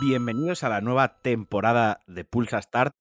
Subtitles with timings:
[0.00, 2.94] Bienvenidos a la nueva temporada de Pulsa Start,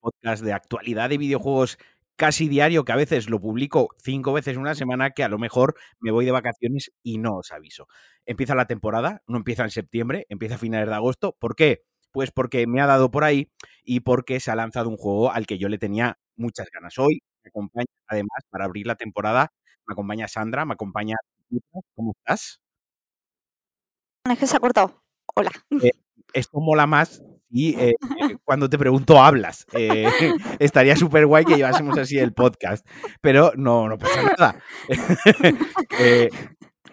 [0.00, 1.78] podcast de actualidad de videojuegos
[2.16, 5.38] casi diario, que a veces lo publico cinco veces en una semana, que a lo
[5.38, 7.88] mejor me voy de vacaciones y no os aviso.
[8.26, 11.34] Empieza la temporada, no empieza en septiembre, empieza a finales de agosto.
[11.38, 11.84] ¿Por qué?
[12.12, 13.50] Pues porque me ha dado por ahí
[13.84, 16.98] y porque se ha lanzado un juego al que yo le tenía muchas ganas.
[16.98, 19.52] Hoy acompaña, además, para abrir la temporada,
[19.86, 21.16] me acompaña Sandra, me acompaña...
[21.94, 22.60] ¿Cómo estás?
[24.30, 25.02] Es que se ha cortado.
[25.34, 25.50] Hola.
[25.82, 25.90] Eh,
[26.32, 27.94] esto mola más y eh,
[28.44, 29.66] cuando te pregunto hablas.
[29.72, 30.06] Eh,
[30.58, 32.86] estaría súper guay que llevásemos así el podcast,
[33.20, 34.62] pero no, no pasa nada.
[35.98, 36.30] eh,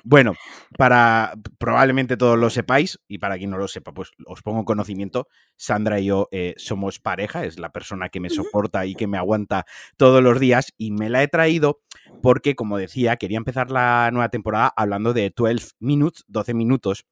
[0.09, 0.35] bueno,
[0.77, 5.27] para probablemente todos lo sepáis y para quien no lo sepa, pues os pongo conocimiento.
[5.57, 9.17] Sandra y yo eh, somos pareja, es la persona que me soporta y que me
[9.17, 9.65] aguanta
[9.97, 11.81] todos los días y me la he traído
[12.21, 17.05] porque, como decía, quería empezar la nueva temporada hablando de 12 Minutes, 12 minutos,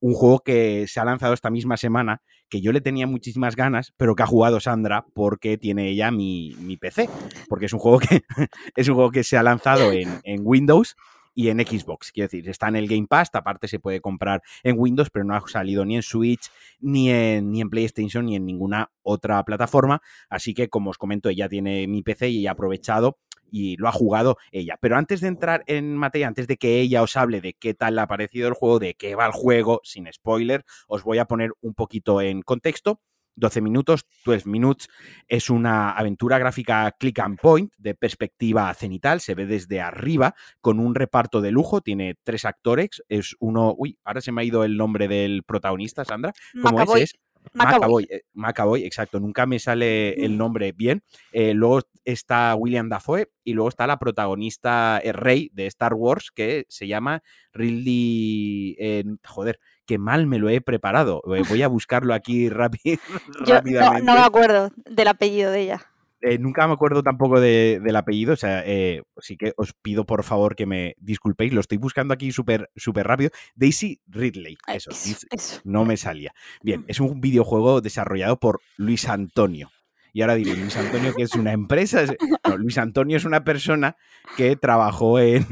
[0.00, 3.94] un juego que se ha lanzado esta misma semana, que yo le tenía muchísimas ganas,
[3.96, 7.08] pero que ha jugado Sandra porque tiene ella mi, mi PC,
[7.48, 8.24] porque es un juego que
[8.76, 10.96] es un juego que se ha lanzado en, en Windows
[11.34, 12.12] y en Xbox.
[12.12, 15.34] Quiero decir, está en el Game Pass, aparte se puede comprar en Windows, pero no
[15.34, 20.00] ha salido ni en Switch, ni en, ni en PlayStation, ni en ninguna otra plataforma.
[20.28, 23.18] Así que, como os comento, ella tiene mi PC y ha aprovechado
[23.52, 24.78] y lo ha jugado ella.
[24.80, 27.94] Pero antes de entrar en materia, antes de que ella os hable de qué tal
[27.94, 31.26] le ha parecido el juego, de qué va el juego, sin spoiler, os voy a
[31.26, 33.00] poner un poquito en contexto.
[33.36, 34.88] 12 minutos, 12 Minutes,
[35.28, 40.80] es una aventura gráfica click and point de perspectiva cenital, se ve desde arriba con
[40.80, 44.64] un reparto de lujo, tiene tres actores, es uno, uy, ahora se me ha ido
[44.64, 47.02] el nombre del protagonista, Sandra, ¿cómo Macaboy.
[47.02, 47.10] es?
[47.10, 47.20] Es
[47.54, 48.08] Macaboy.
[48.34, 51.02] Macaboy, eh, exacto, nunca me sale el nombre bien.
[51.32, 56.30] Eh, luego está William Dafoe y luego está la protagonista eh, Rey de Star Wars
[56.34, 59.58] que se llama Ridley, eh, joder,
[59.92, 61.22] qué mal me lo he preparado.
[61.34, 62.96] Eh, Voy a buscarlo aquí rápido,
[63.40, 64.04] no, rápidamente.
[64.06, 65.82] no me acuerdo del apellido de ella.
[66.24, 70.06] Eh, nunca me acuerdo tampoco de- del apellido, o sea, eh, sí que os pido
[70.06, 73.30] por favor que me disculpéis, lo estoy buscando aquí súper súper rápido.
[73.56, 75.60] Daisy Ridley, eso, eso, Dis- eso.
[75.64, 76.32] no me salía.
[76.62, 79.70] Bien, es un videojuego desarrollado por Luis Antonio.
[80.14, 82.04] Y ahora diré, Luis Antonio, que es una empresa.
[82.48, 83.96] No, Luis Antonio es una persona
[84.36, 85.44] que trabajó en,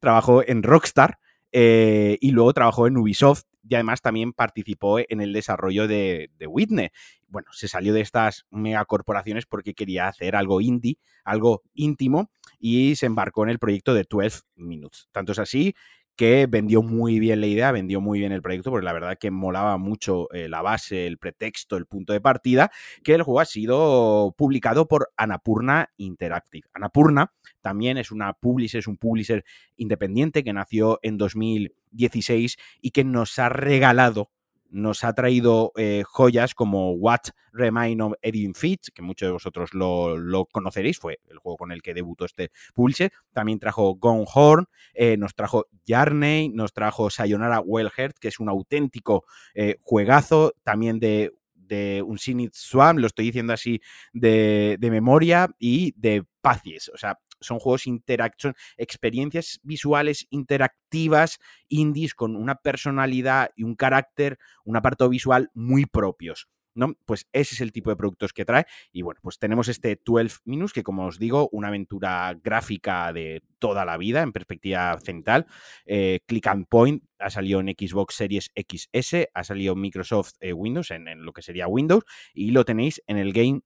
[0.00, 1.18] trabajó en Rockstar
[1.52, 6.46] eh, y luego trabajó en Ubisoft y además también participó en el desarrollo de, de
[6.46, 6.90] Witness.
[7.28, 13.06] Bueno, se salió de estas megacorporaciones porque quería hacer algo indie, algo íntimo y se
[13.06, 15.08] embarcó en el proyecto de 12 Minutes.
[15.12, 15.74] Tanto es así
[16.16, 19.30] que vendió muy bien la idea, vendió muy bien el proyecto, porque la verdad que
[19.30, 22.70] molaba mucho eh, la base, el pretexto, el punto de partida,
[23.02, 26.68] que el juego ha sido publicado por Anapurna Interactive.
[26.74, 29.44] Anapurna también es una publisher, es un publisher
[29.76, 31.16] independiente que nació en
[31.92, 34.30] 2016 y que nos ha regalado
[34.72, 37.20] nos ha traído eh, joyas como What
[37.52, 41.82] Remain of Edwin Fitch, que muchos de vosotros lo, conoceréis, fue el juego con el
[41.82, 43.12] que debutó este publisher.
[43.32, 48.48] También trajo Gone Horn, eh, nos trajo Yarney, nos trajo Sayonara Wellheart, que es un
[48.48, 51.32] auténtico eh, juegazo, también de,
[52.04, 53.80] un Sinit Swam, lo estoy diciendo así
[54.12, 56.90] de memoria, y de Pacies.
[56.90, 61.38] O sea, son juegos interactivos, experiencias visuales interactivas,
[61.68, 66.48] indies, con una personalidad y un carácter, un apartado visual muy propios.
[66.74, 66.94] ¿no?
[67.04, 68.66] Pues ese es el tipo de productos que trae.
[68.92, 73.42] Y bueno, pues tenemos este 12 Minutes, que como os digo, una aventura gráfica de
[73.58, 75.46] toda la vida, en perspectiva central.
[75.84, 80.90] Eh, click and point, ha salido en Xbox Series XS, ha salido Microsoft eh, Windows,
[80.90, 82.04] en lo que sería Windows,
[82.34, 83.60] y lo tenéis en el Game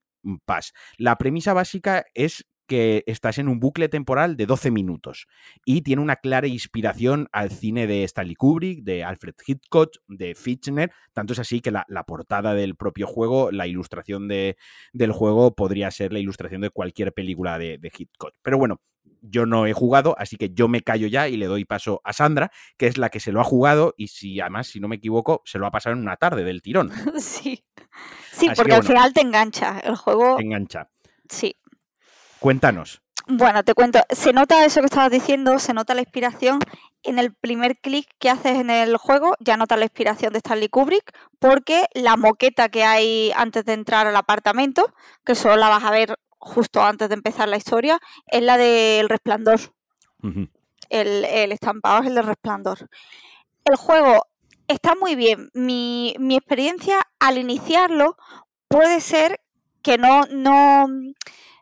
[0.44, 0.72] Pass.
[0.98, 5.26] La premisa básica es que estás en un bucle temporal de 12 minutos
[5.64, 10.92] y tiene una clara inspiración al cine de Stanley Kubrick, de Alfred Hitchcock, de Fichtner,
[11.12, 14.56] tanto es así que la, la portada del propio juego, la ilustración de,
[14.92, 18.34] del juego podría ser la ilustración de cualquier película de, de Hitchcock.
[18.42, 18.80] Pero bueno,
[19.22, 22.12] yo no he jugado, así que yo me callo ya y le doy paso a
[22.12, 24.96] Sandra, que es la que se lo ha jugado y si además, si no me
[24.96, 26.90] equivoco, se lo ha pasado en una tarde del tirón.
[27.16, 27.64] Sí,
[28.32, 30.38] sí Así porque que al final te engancha el juego.
[30.38, 30.90] Engancha.
[31.28, 31.56] Sí.
[32.40, 33.02] Cuéntanos.
[33.28, 36.60] Bueno, te cuento, se nota eso que estabas diciendo, se nota la inspiración
[37.02, 40.68] en el primer clic que haces en el juego, ya notas la inspiración de Stanley
[40.68, 44.92] Kubrick, porque la moqueta que hay antes de entrar al apartamento,
[45.24, 49.08] que solo la vas a ver justo antes de empezar la historia, es la del
[49.08, 49.58] resplandor.
[50.88, 52.88] El, el estampado es el del resplandor.
[53.64, 54.26] El juego
[54.68, 55.50] está muy bien.
[55.54, 58.16] Mi, mi experiencia al iniciarlo
[58.68, 59.40] puede ser
[59.82, 60.86] que no, no,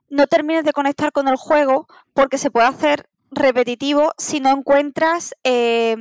[0.09, 5.35] no termines de conectar con el juego porque se puede hacer repetitivo si no encuentras
[5.45, 5.97] eh,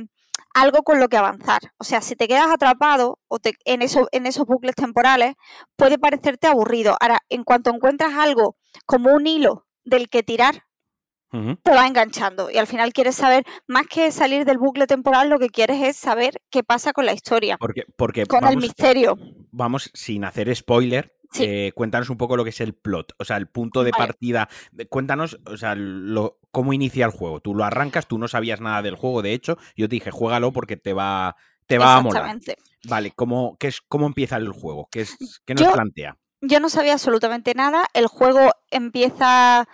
[0.54, 1.60] algo con lo que avanzar.
[1.78, 5.34] O sea, si te quedas atrapado o en, eso, en esos bucles temporales,
[5.76, 6.96] puede parecerte aburrido.
[7.00, 8.56] Ahora, en cuanto encuentras algo
[8.86, 10.64] como un hilo del que tirar,
[11.64, 15.40] te va enganchando y al final quieres saber, más que salir del bucle temporal, lo
[15.40, 17.56] que quieres es saber qué pasa con la historia.
[17.58, 19.18] Porque, porque con el misterio.
[19.50, 23.36] Vamos, sin hacer spoiler, eh, cuéntanos un poco lo que es el plot, o sea,
[23.36, 24.48] el punto de partida.
[24.88, 27.40] Cuéntanos, o sea, lo, cómo inicia el juego.
[27.40, 30.52] Tú lo arrancas, tú no sabías nada del juego, de hecho, yo te dije, juégalo
[30.52, 31.36] porque te va,
[31.66, 32.38] te va a molar.
[32.86, 34.88] Vale, ¿cómo, qué es, ¿cómo empieza el juego?
[34.90, 36.18] ¿Qué, es, qué nos plantea?
[36.40, 37.86] Yo no sabía absolutamente nada.
[37.94, 39.66] El juego empieza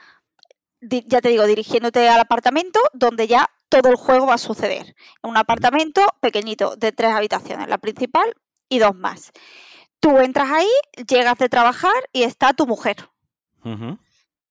[0.81, 4.95] ya te digo, dirigiéndote al apartamento donde ya todo el juego va a suceder.
[5.23, 8.35] Un apartamento pequeñito de tres habitaciones, la principal
[8.69, 9.33] y dos más.
[10.01, 10.71] Tú entras ahí,
[11.07, 13.09] llegas de trabajar y está tu mujer.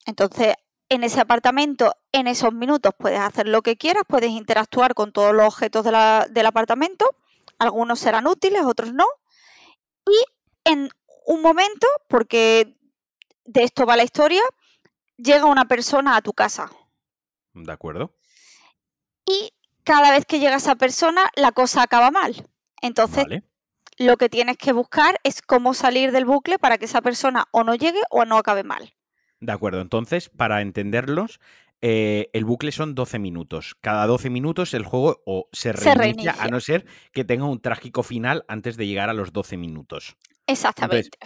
[0.06, 0.56] Entonces,
[0.90, 5.34] en ese apartamento, en esos minutos, puedes hacer lo que quieras, puedes interactuar con todos
[5.34, 7.10] los objetos del apartamento.
[7.58, 9.06] Algunos serán útiles, otros no.
[10.08, 10.18] Y
[10.64, 10.90] en
[11.26, 12.76] un momento, porque
[13.46, 14.42] de esto va la historia,
[15.18, 16.72] llega una persona a tu casa.
[17.54, 18.16] De acuerdo.
[19.26, 19.54] Y
[19.84, 22.48] cada vez que llega esa persona, la cosa acaba mal.
[22.82, 23.26] Entonces,
[24.00, 27.64] lo que tienes que buscar es cómo salir del bucle para que esa persona o
[27.64, 28.94] no llegue o no acabe mal.
[29.42, 31.40] De acuerdo, entonces, para entenderlos,
[31.82, 33.76] eh, el bucle son 12 minutos.
[33.82, 38.04] Cada 12 minutos el juego o se reinicia, a no ser que tenga un trágico
[38.04, 40.16] final antes de llegar a los 12 minutos.
[40.48, 41.18] Exactamente.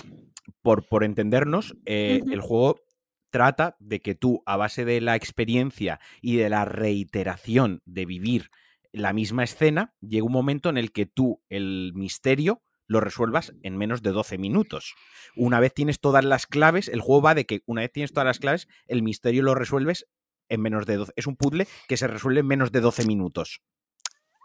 [0.61, 2.81] por, por, entendernos, eh, el juego
[3.29, 8.51] trata de que tú, a base de la experiencia y de la reiteración de vivir
[8.93, 13.77] la misma escena, llega un momento en el que tú el misterio lo resuelvas en
[13.77, 14.93] menos de 12 minutos.
[15.35, 18.27] Una vez tienes todas las claves, el juego va de que una vez tienes todas
[18.27, 20.07] las claves, el misterio lo resuelves
[20.47, 21.13] en menos de 12.
[21.15, 23.61] Es un puzzle que se resuelve en menos de 12 minutos.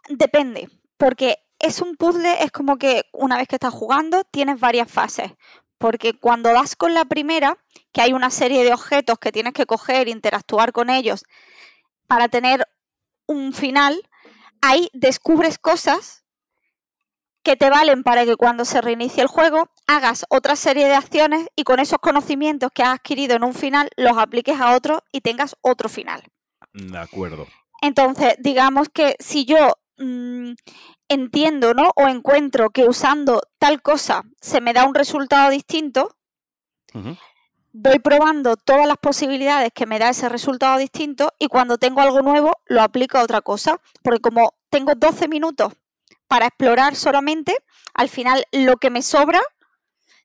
[0.08, 4.90] Depende, porque es un puzzle, es como que una vez que estás jugando tienes varias
[4.90, 5.32] fases
[5.78, 7.56] porque cuando vas con la primera,
[7.92, 11.24] que hay una serie de objetos que tienes que coger, interactuar con ellos
[12.06, 12.66] para tener
[13.26, 14.02] un final,
[14.68, 16.24] ahí descubres cosas
[17.42, 21.46] que te valen para que cuando se reinicie el juego hagas otra serie de acciones
[21.56, 25.22] y con esos conocimientos que has adquirido en un final los apliques a otro y
[25.22, 26.22] tengas otro final.
[26.72, 27.46] De acuerdo.
[27.80, 30.52] Entonces, digamos que si yo mm,
[31.08, 31.90] entiendo, ¿no?
[31.96, 36.14] O encuentro que usando tal cosa se me da un resultado distinto,
[37.72, 42.22] voy probando todas las posibilidades que me da ese resultado distinto y cuando tengo algo
[42.22, 43.80] nuevo lo aplico a otra cosa.
[44.02, 45.72] Porque como tengo 12 minutos
[46.26, 47.56] para explorar solamente,
[47.94, 49.40] al final lo que me sobra,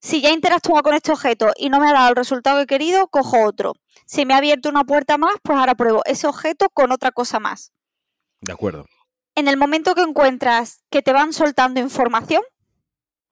[0.02, 2.68] si ya interactúo con este objeto y no me ha dado el resultado que he
[2.68, 3.74] querido, cojo otro.
[4.06, 7.40] Si me ha abierto una puerta más, pues ahora pruebo ese objeto con otra cosa
[7.40, 7.72] más.
[8.42, 8.86] De acuerdo
[9.36, 12.44] en el momento que encuentras que te van soltando información,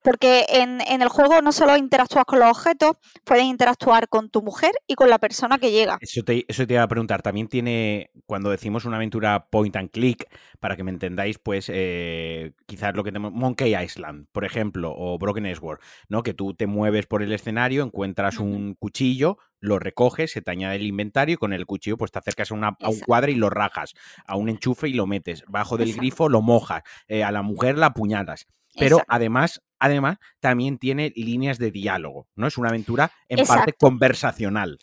[0.02, 2.92] porque en, el juego no solo interactúas con los objetos,
[3.24, 5.98] puedes interactuar con tu mujer y con la persona que llega.
[6.00, 7.22] Eso te, eso te iba a preguntar.
[7.22, 10.26] También tiene, cuando decimos una aventura point and click,
[10.60, 15.18] para que me entendáis, pues eh, quizás lo que tenemos, Monkey Island, por ejemplo, o
[15.18, 16.22] Broken Sword, ¿no?
[16.22, 20.76] Que tú te mueves por el escenario, encuentras un cuchillo, lo recoges, se te añade
[20.76, 23.50] el inventario y con el cuchillo pues te acercas a, una, un cuadro y lo
[23.50, 23.94] rajas,
[24.26, 27.78] a un enchufe y lo metes, bajo del grifo lo mojas, eh, a la mujer
[27.78, 28.46] la apuñalas.
[28.78, 32.46] Pero además, además, también tiene líneas de diálogo, ¿no?
[32.46, 34.78] Es una aventura en parte conversacional.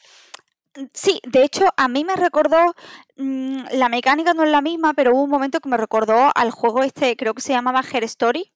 [0.75, 2.75] Mm, sí, de hecho, a mí me recordó,
[3.15, 6.51] mm, la mecánica no es la misma, pero hubo un momento que me recordó al
[6.51, 8.51] juego este, creo que se llamaba Her Story,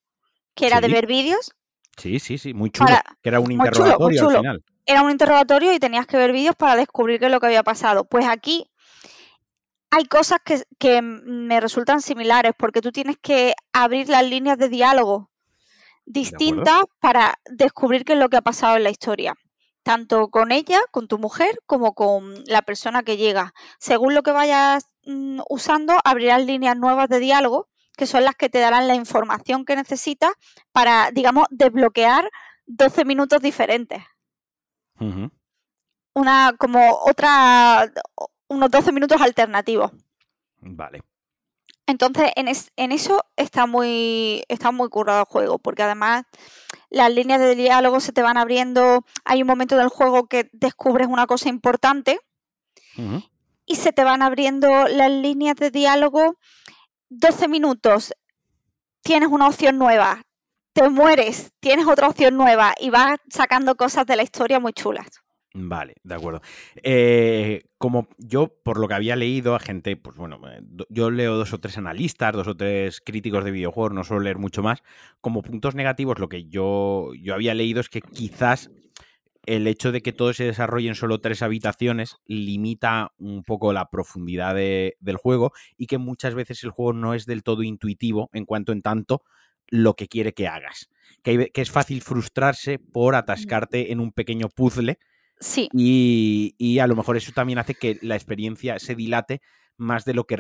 [0.54, 1.54] que era de ver vídeos.
[1.98, 2.90] Sí, sí, sí, muy chulo.
[3.22, 4.64] que era un interrogatorio al final.
[4.86, 7.64] Era un interrogatorio y tenías que ver vídeos para descubrir qué es lo que había
[7.64, 8.04] pasado.
[8.04, 8.70] Pues aquí
[9.92, 10.40] hay cosas
[10.80, 15.30] que, me resultan similares porque tú tienes que abrir las líneas de diálogo
[16.06, 19.36] distintas para descubrir qué es lo que ha pasado en la historia.
[19.84, 23.54] Tanto con ella, con tu mujer, como con la persona que llega.
[23.80, 27.68] Según lo que vayas mm, usando, abrirás líneas nuevas de diálogo,
[27.98, 30.32] que son las que te darán la información que necesitas
[30.72, 32.30] para, digamos, desbloquear
[32.66, 34.04] 12 minutos diferentes.
[36.14, 37.92] Una, como otra,
[38.48, 39.92] unos 12 minutos alternativos.
[40.62, 41.04] Vale.
[41.86, 46.24] Entonces, en, eso está muy, está muy currado el juego, porque además
[46.90, 49.06] las líneas de diálogo se te van abriendo.
[49.26, 52.20] Hay un momento del juego que descubres una cosa importante
[53.66, 56.38] y se te van abriendo las líneas de diálogo.
[57.10, 58.14] 12 minutos,
[59.02, 60.24] tienes una opción nueva,
[60.74, 65.23] te mueres, tienes otra opción nueva y vas sacando cosas de la historia muy chulas.
[65.56, 66.42] Vale, de acuerdo.
[66.82, 71.36] Eh, como yo, por lo que había leído a gente, pues bueno, eh, yo leo
[71.36, 74.82] dos o tres analistas, dos o tres críticos de videojuegos, no suelo leer mucho más.
[75.22, 78.72] Como puntos negativos, lo que yo, yo había leído es que quizás
[79.46, 83.90] el hecho de que todo se desarrolle en solo tres habitaciones limita un poco la
[83.92, 88.46] profundidad del juego y que muchas veces el juego no es del todo intuitivo en
[88.46, 89.22] cuanto en tanto
[89.68, 90.90] lo que quiere que hagas.
[91.22, 94.98] Que, que es fácil frustrarse por atascarte en un pequeño puzzle
[95.44, 95.70] Sí.
[95.74, 99.42] Y, a lo mejor eso también hace que la experiencia se dilate
[99.78, 100.38] más de lo que,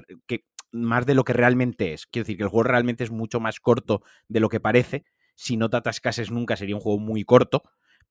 [0.72, 2.08] más de lo que realmente es.
[2.08, 5.04] Quiero decir que el juego realmente es mucho más corto de lo que parece.
[5.36, 7.64] Si no te atascases nunca sería un juego muy corto,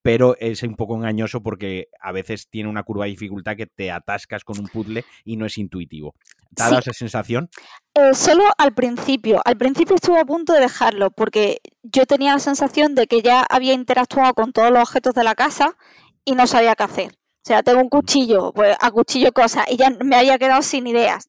[0.02, 3.90] pero es un poco engañoso porque a veces tiene una curva de dificultad que te
[3.90, 6.14] atascas con un puzzle y no es intuitivo.
[6.54, 7.48] ¿Te ha dado esa sensación?
[7.94, 9.40] Eh, solo al principio.
[9.44, 13.46] Al principio estuve a punto de dejarlo porque yo tenía la sensación de que ya
[13.48, 15.76] había interactuado con todos los objetos de la casa
[16.24, 17.12] y no sabía qué hacer.
[17.12, 20.86] O sea, tengo un cuchillo, pues a cuchillo cosas, y ya me había quedado sin
[20.86, 21.28] ideas.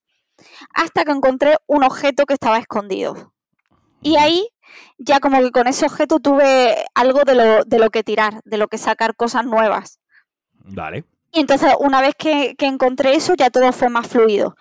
[0.74, 3.34] Hasta que encontré un objeto que estaba escondido.
[4.02, 4.48] Y ahí,
[4.98, 8.58] ya como que con ese objeto tuve algo de lo, de lo que tirar, de
[8.58, 10.00] lo que sacar cosas nuevas.
[10.66, 11.06] Vale.
[11.32, 14.56] Y entonces, una vez que, que encontré eso, ya todo fue más fluido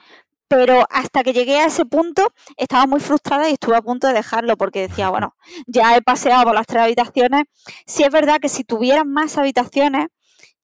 [0.53, 4.13] pero hasta que llegué a ese punto estaba muy frustrada y estuve a punto de
[4.13, 5.35] dejarlo porque decía, bueno,
[5.67, 7.45] ya he paseado por las tres habitaciones.
[7.87, 10.09] Si es verdad que si tuvieran más habitaciones,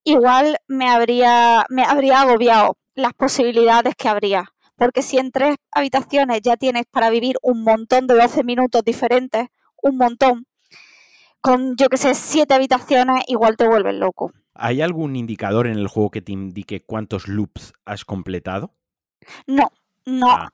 [0.05, 4.53] igual me habría, me habría agobiado las posibilidades que habría.
[4.77, 9.49] Porque si en tres habitaciones ya tienes para vivir un montón de 12 minutos diferentes,
[9.83, 10.47] un montón,
[11.41, 14.33] con yo que sé, siete habitaciones, igual te vuelves loco.
[14.55, 18.73] ¿Hay algún indicador en el juego que te indique cuántos loops has completado?
[19.47, 19.71] No,
[20.05, 20.31] no.
[20.31, 20.53] Ah.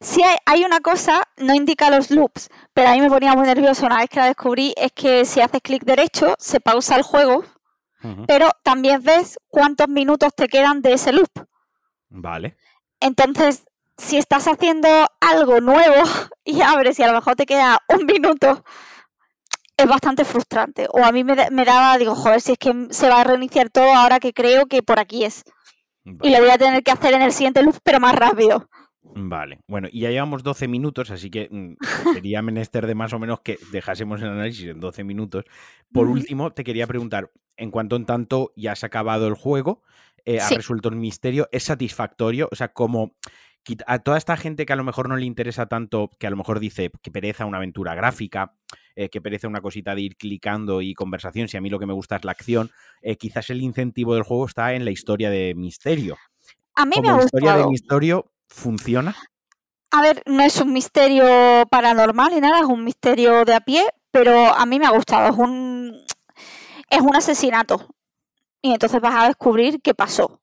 [0.00, 3.86] Si hay, una cosa, no indica los loops, pero a mí me ponía muy nervioso
[3.86, 7.44] una vez que la descubrí, es que si haces clic derecho, se pausa el juego
[8.26, 11.30] pero también ves cuántos minutos te quedan de ese loop.
[12.08, 12.56] Vale.
[13.00, 13.64] Entonces,
[13.98, 14.88] si estás haciendo
[15.20, 16.02] algo nuevo
[16.44, 18.64] y abres y a lo mejor te queda un minuto,
[19.76, 20.86] es bastante frustrante.
[20.90, 23.92] O a mí me, daba, digo, joder, si es que se va a reiniciar todo
[23.92, 25.44] ahora que creo que por aquí es.
[26.22, 28.68] Y lo voy a tener que hacer en el siguiente loop, pero más rápido.
[29.14, 31.76] Vale, bueno, y ya llevamos 12 minutos, así que mm,
[32.24, 35.44] sería menester de más o menos que dejásemos el análisis en 12 minutos.
[35.92, 39.82] Por último, te quería preguntar, en cuanto en tanto ya has acabado el juego,
[40.24, 42.48] eh, ha resuelto el misterio, ¿es satisfactorio?
[42.50, 43.14] O sea, como
[43.86, 46.36] a toda esta gente que a lo mejor no le interesa tanto, que a lo
[46.36, 48.54] mejor dice que pereza una aventura gráfica,
[48.94, 51.86] eh, que perece una cosita de ir clicando y conversación, si a mí lo que
[51.86, 52.70] me gusta es la acción,
[53.02, 56.16] eh, quizás el incentivo del juego está en la historia de misterio.
[56.74, 59.16] A mí me ha historia de misterio funciona?
[59.90, 63.84] A ver, no es un misterio paranormal ni nada, es un misterio de a pie,
[64.10, 65.28] pero a mí me ha gustado.
[65.28, 66.04] Es un,
[66.90, 67.94] es un asesinato.
[68.62, 70.40] Y entonces vas a descubrir qué pasó.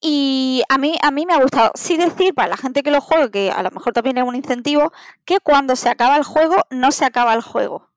[0.00, 1.72] Y a mí, a mí me ha gustado.
[1.74, 4.36] Sí decir para la gente que lo juegue, que a lo mejor también es un
[4.36, 4.92] incentivo,
[5.24, 7.88] que cuando se acaba el juego, no se acaba el juego.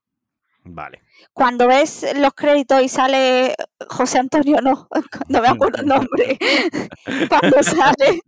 [0.64, 1.02] Vale.
[1.34, 3.56] Cuando ves los créditos y sale
[3.88, 4.88] José Antonio, no,
[5.30, 6.38] no me acuerdo el nombre.
[7.30, 8.22] cuando sale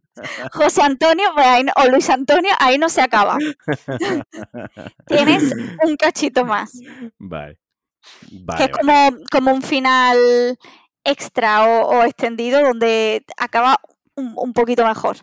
[0.52, 3.38] José Antonio pues o Luis Antonio, ahí no se acaba.
[5.08, 5.54] Tienes
[5.84, 6.80] un cachito más.
[7.18, 7.58] Vale.
[8.58, 10.58] que es como, como un final
[11.04, 13.78] extra o, extendido donde acaba
[14.16, 15.18] un, poquito mejor.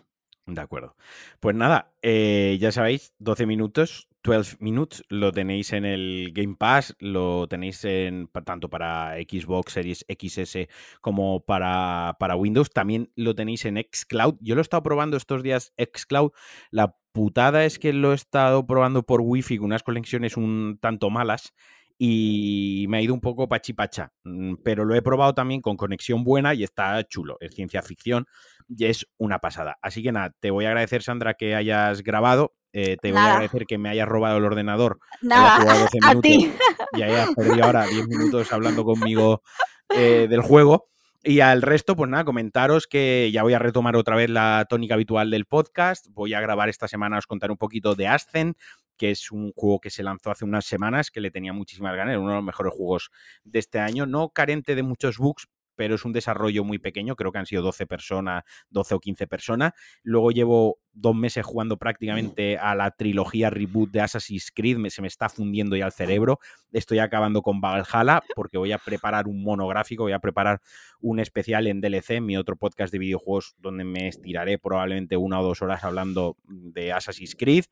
[0.45, 0.95] De acuerdo.
[1.39, 6.95] Pues nada, eh, ya sabéis, 12 minutos 12 Minutes lo tenéis en el Game Pass,
[6.99, 10.67] lo tenéis en, tanto para Xbox Series XS
[11.01, 12.69] como para, para Windows.
[12.69, 14.35] También lo tenéis en Xcloud.
[14.39, 16.31] Yo lo he estado probando estos días Xcloud.
[16.69, 21.09] La putada es que lo he estado probando por Wi-Fi con unas conexiones un tanto
[21.09, 21.53] malas
[22.03, 24.11] y me ha ido un poco pachipacha.
[24.23, 27.37] Mm, pero lo he probado también con conexión buena y está chulo.
[27.39, 28.25] Es ciencia ficción
[28.77, 29.77] y es una pasada.
[29.81, 32.53] Así que nada, te voy a agradecer, Sandra, que hayas grabado.
[32.73, 34.99] Eh, te voy a agradecer que me hayas robado el ordenador.
[35.21, 35.57] Nada,
[36.03, 36.53] a ti.
[36.93, 39.41] Y hayas perdido ahora 10 minutos hablando conmigo
[39.89, 40.87] eh, del juego.
[41.23, 44.95] Y al resto, pues nada, comentaros que ya voy a retomar otra vez la tónica
[44.95, 46.07] habitual del podcast.
[46.09, 48.57] Voy a grabar esta semana, os contar un poquito de Ascent,
[48.97, 52.17] que es un juego que se lanzó hace unas semanas, que le tenía muchísimas ganas,
[52.17, 53.11] uno de los mejores juegos
[53.43, 54.07] de este año.
[54.07, 55.47] No carente de muchos bugs,
[55.81, 59.25] pero es un desarrollo muy pequeño, creo que han sido 12 personas, 12 o 15
[59.25, 59.71] personas.
[60.03, 65.07] Luego llevo dos meses jugando prácticamente a la trilogía reboot de Assassin's Creed, se me
[65.07, 66.39] está fundiendo ya el cerebro.
[66.71, 70.61] Estoy acabando con Valhalla porque voy a preparar un monográfico, voy a preparar
[70.99, 75.43] un especial en DLC, mi otro podcast de videojuegos donde me estiraré probablemente una o
[75.43, 77.65] dos horas hablando de Assassin's Creed.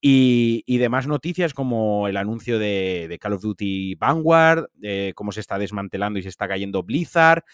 [0.00, 5.58] Y, demás noticias como el anuncio de, Call of Duty Vanguard, de cómo se está
[5.58, 7.44] desmantelando y se está cayendo Blizzard,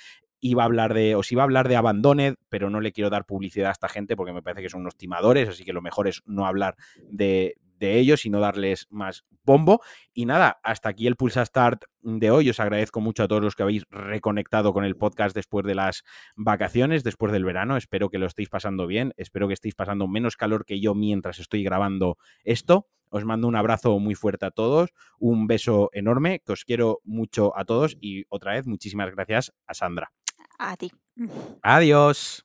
[0.42, 3.24] iba a hablar de, os iba a hablar de Abandoned, pero no le quiero dar
[3.24, 6.08] publicidad a esta gente porque me parece que son unos timadores, así que lo mejor
[6.08, 6.76] es no hablar
[7.10, 9.82] de, de ellos y no darles más bombo.
[10.12, 12.50] Y nada, hasta aquí el Pulsa Start de hoy.
[12.50, 16.02] Os agradezco mucho a todos los que habéis reconectado con el podcast después de las
[16.34, 17.76] vacaciones, después del verano.
[17.76, 21.38] Espero que lo estéis pasando bien, espero que estéis pasando menos calor que yo mientras
[21.38, 22.88] estoy grabando esto.
[23.10, 27.56] Os mando un abrazo muy fuerte a todos, un beso enorme, que os quiero mucho
[27.56, 30.12] a todos y otra vez muchísimas gracias a Sandra.
[30.62, 30.76] A.
[31.62, 32.42] Adiós.